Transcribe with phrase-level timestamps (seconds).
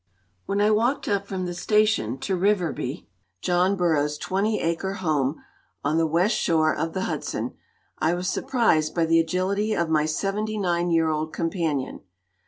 [0.47, 3.07] When I walked up from the station to Riverby
[3.39, 5.43] John Burroughs's twenty acre home
[5.83, 7.53] on the west shore of the Hudson
[7.99, 11.99] I was surprised by the agility of my seventy nine year old companion.